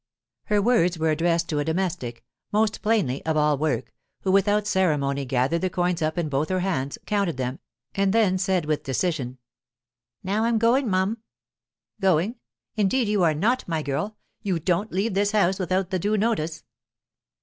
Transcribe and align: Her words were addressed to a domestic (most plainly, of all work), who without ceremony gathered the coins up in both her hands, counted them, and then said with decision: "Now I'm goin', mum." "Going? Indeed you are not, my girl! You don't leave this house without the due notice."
Her 0.45 0.63
words 0.63 0.97
were 0.97 1.11
addressed 1.11 1.47
to 1.49 1.59
a 1.59 1.63
domestic 1.63 2.25
(most 2.51 2.81
plainly, 2.81 3.23
of 3.23 3.37
all 3.37 3.55
work), 3.55 3.93
who 4.21 4.31
without 4.31 4.65
ceremony 4.65 5.25
gathered 5.25 5.61
the 5.61 5.69
coins 5.69 6.01
up 6.01 6.17
in 6.17 6.27
both 6.27 6.49
her 6.49 6.61
hands, 6.61 6.97
counted 7.05 7.37
them, 7.37 7.59
and 7.93 8.11
then 8.11 8.39
said 8.39 8.65
with 8.65 8.81
decision: 8.81 9.37
"Now 10.23 10.45
I'm 10.45 10.57
goin', 10.57 10.89
mum." 10.89 11.19
"Going? 11.99 12.37
Indeed 12.75 13.09
you 13.09 13.21
are 13.21 13.35
not, 13.35 13.67
my 13.67 13.83
girl! 13.83 14.17
You 14.41 14.57
don't 14.57 14.91
leave 14.91 15.13
this 15.13 15.33
house 15.33 15.59
without 15.59 15.91
the 15.91 15.99
due 15.99 16.17
notice." 16.17 16.63